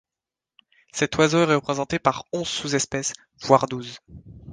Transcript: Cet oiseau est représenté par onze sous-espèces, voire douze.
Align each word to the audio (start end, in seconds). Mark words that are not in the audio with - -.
Cet 0.93 1.15
oiseau 1.17 1.41
est 1.41 1.53
représenté 1.53 1.99
par 1.99 2.25
onze 2.33 2.47
sous-espèces, 2.47 3.13
voire 3.41 3.67
douze. 3.67 3.99